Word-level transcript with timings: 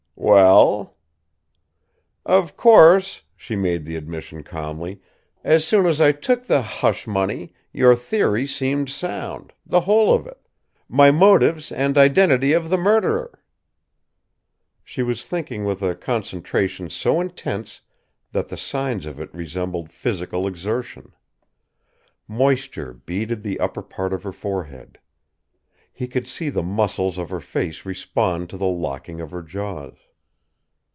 "Well?" 0.23 0.97
"Of 2.27 2.55
course," 2.55 3.23
she 3.35 3.55
made 3.55 3.85
the 3.85 3.95
admission 3.95 4.43
calmly, 4.43 5.01
"as 5.43 5.65
soon 5.65 5.87
as 5.87 5.99
I 5.99 6.11
took 6.11 6.45
the 6.45 6.61
hush 6.61 7.07
money, 7.07 7.53
your 7.73 7.95
theory 7.95 8.45
seemed 8.45 8.89
sound 8.89 9.51
the 9.65 9.81
whole 9.81 10.13
of 10.13 10.27
it: 10.27 10.37
my 10.87 11.09
motives 11.09 11.71
and 11.71 11.97
identity 11.97 12.53
of 12.53 12.69
the 12.69 12.77
murderer." 12.77 13.39
She 14.83 15.01
was 15.01 15.25
thinking 15.25 15.65
with 15.65 15.81
a 15.81 15.95
concentration 15.95 16.89
so 16.91 17.19
intense 17.19 17.81
that 18.31 18.47
the 18.49 18.57
signs 18.57 19.07
of 19.07 19.19
it 19.19 19.33
resembled 19.33 19.89
physical 19.91 20.45
exertion. 20.45 21.13
Moisture 22.27 22.93
beaded 22.93 23.41
the 23.41 23.59
upper 23.59 23.81
part 23.81 24.13
of 24.13 24.21
her 24.23 24.31
forehead. 24.31 24.99
He 25.91 26.07
could 26.07 26.27
see 26.27 26.49
the 26.51 26.63
muscles 26.63 27.17
of 27.17 27.31
her 27.31 27.41
face 27.41 27.85
respond 27.87 28.51
to 28.51 28.57
the 28.57 28.67
locking 28.67 29.19
of 29.19 29.31
her 29.31 29.41
jaws. 29.41 29.97